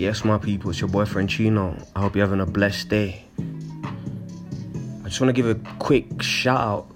Yes, 0.00 0.24
my 0.24 0.38
people, 0.38 0.70
it's 0.70 0.80
your 0.80 0.88
boyfriend 0.88 1.28
Chino. 1.28 1.76
I 1.94 2.00
hope 2.00 2.16
you're 2.16 2.24
having 2.24 2.40
a 2.40 2.46
blessed 2.46 2.88
day. 2.88 3.22
I 3.38 5.08
just 5.08 5.20
want 5.20 5.28
to 5.28 5.34
give 5.34 5.46
a 5.46 5.56
quick 5.78 6.22
shout 6.22 6.90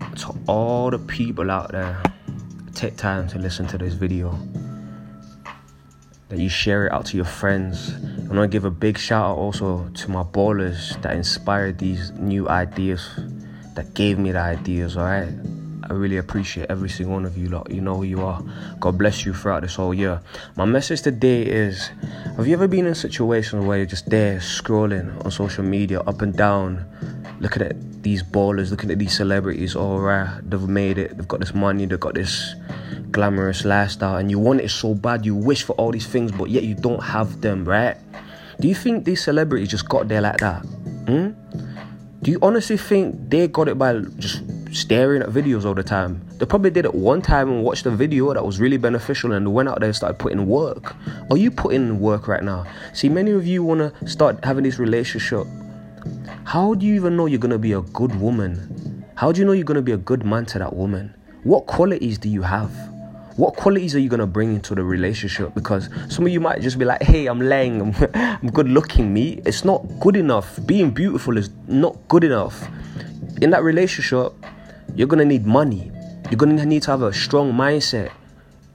out 0.00 0.16
to 0.18 0.32
all 0.46 0.88
the 0.88 1.00
people 1.00 1.50
out 1.50 1.72
there. 1.72 2.00
Take 2.72 2.96
time 2.96 3.26
to 3.30 3.40
listen 3.40 3.66
to 3.66 3.76
this 3.76 3.94
video. 3.94 4.38
That 6.28 6.38
you 6.38 6.48
share 6.48 6.86
it 6.86 6.92
out 6.92 7.06
to 7.06 7.16
your 7.16 7.26
friends. 7.26 7.92
I 7.92 8.32
want 8.32 8.42
to 8.42 8.46
give 8.46 8.64
a 8.64 8.70
big 8.70 8.98
shout 8.98 9.32
out 9.32 9.36
also 9.36 9.88
to 9.88 10.10
my 10.12 10.22
ballers 10.22 11.02
that 11.02 11.16
inspired 11.16 11.78
these 11.78 12.12
new 12.12 12.48
ideas, 12.48 13.18
that 13.74 13.94
gave 13.94 14.16
me 14.16 14.30
the 14.30 14.38
ideas, 14.38 14.96
alright? 14.96 15.34
I 15.86 15.92
really 15.92 16.16
appreciate 16.16 16.70
every 16.70 16.88
single 16.88 17.14
one 17.14 17.26
of 17.26 17.36
you 17.36 17.48
lot. 17.48 17.70
You 17.70 17.82
know 17.82 17.96
who 17.96 18.04
you 18.04 18.24
are. 18.24 18.42
God 18.80 18.96
bless 18.96 19.26
you 19.26 19.34
throughout 19.34 19.62
this 19.62 19.74
whole 19.74 19.92
year. 19.92 20.20
My 20.56 20.64
message 20.64 21.02
today 21.02 21.42
is 21.42 21.90
Have 22.36 22.46
you 22.46 22.54
ever 22.54 22.66
been 22.66 22.86
in 22.86 22.94
situations 22.94 23.64
where 23.64 23.76
you're 23.76 23.86
just 23.86 24.08
there 24.08 24.38
scrolling 24.38 25.22
on 25.24 25.30
social 25.30 25.62
media 25.62 26.00
up 26.00 26.22
and 26.22 26.34
down, 26.34 26.86
looking 27.40 27.62
at 27.62 28.02
these 28.02 28.22
ballers, 28.22 28.70
looking 28.70 28.90
at 28.90 28.98
these 28.98 29.14
celebrities, 29.14 29.76
all 29.76 30.00
right, 30.00 30.40
they've 30.42 30.68
made 30.68 30.96
it, 30.96 31.16
they've 31.18 31.28
got 31.28 31.40
this 31.40 31.54
money, 31.54 31.84
they've 31.84 32.00
got 32.00 32.14
this 32.14 32.54
glamorous 33.10 33.64
lifestyle, 33.64 34.16
and 34.16 34.30
you 34.30 34.38
want 34.38 34.60
it 34.60 34.70
so 34.70 34.94
bad, 34.94 35.26
you 35.26 35.34
wish 35.34 35.64
for 35.64 35.72
all 35.74 35.92
these 35.92 36.06
things, 36.06 36.32
but 36.32 36.48
yet 36.48 36.62
you 36.62 36.74
don't 36.74 37.02
have 37.02 37.42
them, 37.42 37.64
right? 37.64 37.96
Do 38.58 38.68
you 38.68 38.74
think 38.74 39.04
these 39.04 39.22
celebrities 39.22 39.68
just 39.68 39.88
got 39.88 40.08
there 40.08 40.20
like 40.20 40.38
that? 40.38 40.60
Hmm? 41.06 41.32
Do 42.22 42.30
you 42.30 42.38
honestly 42.40 42.78
think 42.78 43.28
they 43.28 43.48
got 43.48 43.68
it 43.68 43.76
by 43.76 44.00
just 44.16 44.42
staring 44.74 45.22
at 45.22 45.28
videos 45.28 45.64
all 45.64 45.74
the 45.74 45.82
time. 45.82 46.20
They 46.38 46.46
probably 46.46 46.70
did 46.70 46.84
it 46.84 46.94
one 46.94 47.22
time 47.22 47.48
and 47.48 47.62
watched 47.62 47.86
a 47.86 47.90
video 47.90 48.34
that 48.34 48.44
was 48.44 48.60
really 48.60 48.76
beneficial 48.76 49.32
and 49.32 49.54
went 49.54 49.68
out 49.68 49.78
there 49.80 49.86
and 49.86 49.96
started 49.96 50.18
putting 50.18 50.46
work. 50.46 50.96
Are 51.30 51.36
you 51.36 51.50
putting 51.50 52.00
work 52.00 52.26
right 52.26 52.42
now? 52.42 52.66
See, 52.92 53.08
many 53.08 53.30
of 53.30 53.46
you 53.46 53.62
want 53.62 53.80
to 53.80 54.08
start 54.08 54.44
having 54.44 54.64
this 54.64 54.78
relationship. 54.78 55.46
How 56.44 56.74
do 56.74 56.84
you 56.84 56.94
even 56.96 57.16
know 57.16 57.26
you're 57.26 57.38
going 57.38 57.52
to 57.52 57.58
be 57.58 57.72
a 57.72 57.80
good 57.80 58.14
woman? 58.20 59.04
How 59.14 59.30
do 59.30 59.40
you 59.40 59.46
know 59.46 59.52
you're 59.52 59.64
going 59.64 59.76
to 59.76 59.82
be 59.82 59.92
a 59.92 59.96
good 59.96 60.24
man 60.24 60.44
to 60.46 60.58
that 60.58 60.74
woman? 60.74 61.14
What 61.44 61.66
qualities 61.66 62.18
do 62.18 62.28
you 62.28 62.42
have? 62.42 62.72
What 63.36 63.56
qualities 63.56 63.96
are 63.96 63.98
you 63.98 64.08
gonna 64.08 64.28
bring 64.28 64.54
into 64.54 64.76
the 64.76 64.84
relationship? 64.84 65.54
Because 65.54 65.88
some 66.08 66.24
of 66.24 66.32
you 66.32 66.38
might 66.38 66.60
just 66.60 66.78
be 66.78 66.84
like, 66.84 67.02
"Hey, 67.02 67.26
I'm 67.26 67.40
laying, 67.40 67.80
I'm, 67.80 67.94
I'm 68.14 68.48
good 68.50 68.68
looking." 68.68 69.12
Me, 69.12 69.42
it's 69.44 69.64
not 69.64 69.84
good 69.98 70.14
enough. 70.14 70.60
Being 70.66 70.92
beautiful 70.92 71.36
is 71.36 71.50
not 71.66 71.96
good 72.06 72.22
enough. 72.22 72.68
In 73.42 73.50
that 73.50 73.64
relationship, 73.64 74.32
you're 74.94 75.08
gonna 75.08 75.24
need 75.24 75.46
money. 75.46 75.90
You're 76.30 76.38
gonna 76.38 76.64
need 76.64 76.82
to 76.82 76.90
have 76.90 77.02
a 77.02 77.12
strong 77.12 77.52
mindset, 77.52 78.10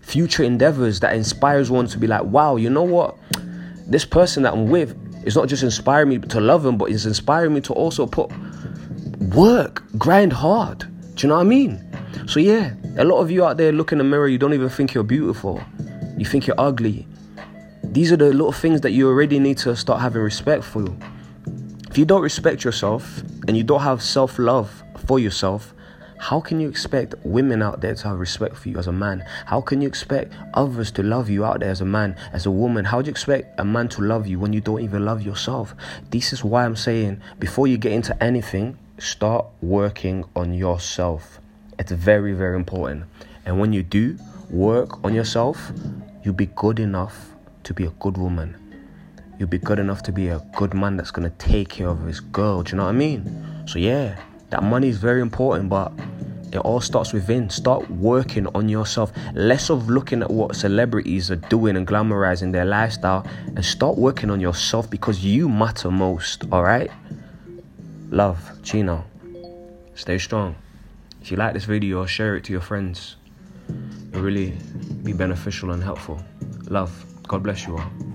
future 0.00 0.42
endeavors 0.42 1.00
that 1.00 1.14
inspires 1.14 1.70
one 1.70 1.86
to 1.86 1.98
be 1.98 2.06
like, 2.06 2.24
wow, 2.24 2.56
you 2.56 2.70
know 2.70 2.82
what? 2.82 3.16
This 3.86 4.04
person 4.04 4.42
that 4.42 4.52
I'm 4.52 4.68
with 4.68 4.96
is 5.26 5.36
not 5.36 5.48
just 5.48 5.62
inspiring 5.62 6.08
me 6.08 6.18
to 6.18 6.40
love 6.40 6.64
him, 6.64 6.78
but 6.78 6.90
it's 6.90 7.04
inspiring 7.04 7.54
me 7.54 7.60
to 7.62 7.72
also 7.72 8.06
put 8.06 8.30
work, 9.34 9.82
grind 9.98 10.32
hard. 10.32 10.80
Do 11.14 11.22
you 11.22 11.28
know 11.28 11.36
what 11.36 11.42
I 11.42 11.44
mean? 11.44 11.84
So 12.26 12.40
yeah, 12.40 12.74
a 12.96 13.04
lot 13.04 13.20
of 13.20 13.30
you 13.30 13.44
out 13.44 13.56
there 13.56 13.72
look 13.72 13.92
in 13.92 13.98
the 13.98 14.04
mirror, 14.04 14.28
you 14.28 14.38
don't 14.38 14.54
even 14.54 14.68
think 14.68 14.94
you're 14.94 15.04
beautiful. 15.04 15.62
You 16.16 16.24
think 16.24 16.46
you're 16.46 16.60
ugly. 16.60 17.06
These 17.84 18.12
are 18.12 18.16
the 18.16 18.26
little 18.26 18.52
things 18.52 18.82
that 18.82 18.90
you 18.92 19.08
already 19.08 19.38
need 19.38 19.58
to 19.58 19.74
start 19.74 20.00
having 20.00 20.22
respect 20.22 20.64
for. 20.64 20.84
If 21.90 21.98
you 21.98 22.04
don't 22.04 22.22
respect 22.22 22.62
yourself 22.62 23.22
and 23.48 23.56
you 23.56 23.64
don't 23.64 23.80
have 23.80 24.02
self 24.02 24.38
love 24.38 24.82
for 25.06 25.18
yourself, 25.18 25.74
how 26.20 26.38
can 26.38 26.60
you 26.60 26.68
expect 26.68 27.14
women 27.24 27.62
out 27.62 27.80
there 27.80 27.94
to 27.94 28.08
have 28.08 28.18
respect 28.20 28.54
for 28.54 28.68
you 28.68 28.76
as 28.76 28.86
a 28.86 28.92
man? 28.92 29.24
How 29.46 29.62
can 29.62 29.80
you 29.80 29.88
expect 29.88 30.34
others 30.52 30.90
to 30.92 31.02
love 31.02 31.30
you 31.30 31.46
out 31.46 31.60
there 31.60 31.70
as 31.70 31.80
a 31.80 31.86
man, 31.86 32.14
as 32.34 32.44
a 32.44 32.50
woman? 32.50 32.84
How 32.84 33.00
do 33.00 33.06
you 33.06 33.10
expect 33.10 33.58
a 33.58 33.64
man 33.64 33.88
to 33.88 34.02
love 34.02 34.26
you 34.26 34.38
when 34.38 34.52
you 34.52 34.60
don't 34.60 34.82
even 34.82 35.06
love 35.06 35.22
yourself? 35.22 35.74
This 36.10 36.34
is 36.34 36.44
why 36.44 36.66
I'm 36.66 36.76
saying 36.76 37.22
before 37.38 37.66
you 37.68 37.78
get 37.78 37.92
into 37.92 38.22
anything, 38.22 38.76
start 38.98 39.46
working 39.62 40.26
on 40.36 40.52
yourself. 40.52 41.40
It's 41.78 41.90
very, 41.90 42.34
very 42.34 42.54
important. 42.54 43.04
And 43.46 43.58
when 43.58 43.72
you 43.72 43.82
do 43.82 44.18
work 44.50 45.02
on 45.02 45.14
yourself, 45.14 45.72
you'll 46.22 46.34
be 46.34 46.46
good 46.54 46.78
enough 46.80 47.30
to 47.64 47.72
be 47.72 47.86
a 47.86 47.90
good 47.98 48.18
woman. 48.18 48.56
You'll 49.38 49.48
be 49.48 49.58
good 49.58 49.78
enough 49.78 50.02
to 50.02 50.12
be 50.12 50.28
a 50.28 50.40
good 50.54 50.74
man 50.74 50.98
that's 50.98 51.10
gonna 51.10 51.30
take 51.38 51.70
care 51.70 51.88
of 51.88 52.02
his 52.02 52.20
girl. 52.20 52.62
Do 52.62 52.72
you 52.72 52.76
know 52.76 52.84
what 52.84 52.90
I 52.90 52.92
mean? 52.92 53.64
So 53.66 53.78
yeah, 53.78 54.20
that 54.50 54.62
money 54.62 54.88
is 54.88 54.98
very 54.98 55.22
important, 55.22 55.68
but 55.68 55.92
it 56.52 56.58
all 56.58 56.80
starts 56.80 57.12
within. 57.12 57.48
Start 57.50 57.88
working 57.90 58.46
on 58.54 58.68
yourself. 58.68 59.12
Less 59.34 59.70
of 59.70 59.88
looking 59.88 60.22
at 60.22 60.30
what 60.30 60.56
celebrities 60.56 61.30
are 61.30 61.36
doing 61.36 61.76
and 61.76 61.86
glamorizing 61.86 62.52
their 62.52 62.64
lifestyle, 62.64 63.26
and 63.46 63.64
start 63.64 63.96
working 63.96 64.30
on 64.30 64.40
yourself 64.40 64.90
because 64.90 65.24
you 65.24 65.48
matter 65.48 65.90
most. 65.90 66.44
All 66.50 66.62
right. 66.62 66.90
Love, 68.10 68.40
Chino. 68.62 69.04
Stay 69.94 70.18
strong. 70.18 70.56
If 71.20 71.30
you 71.30 71.36
like 71.36 71.54
this 71.54 71.64
video, 71.64 72.06
share 72.06 72.36
it 72.36 72.44
to 72.44 72.52
your 72.52 72.62
friends. 72.62 73.16
It'll 74.10 74.22
really 74.22 74.56
be 75.04 75.12
beneficial 75.12 75.70
and 75.70 75.82
helpful. 75.82 76.20
Love. 76.68 77.04
God 77.28 77.44
bless 77.44 77.64
you 77.66 77.78
all. 77.78 78.09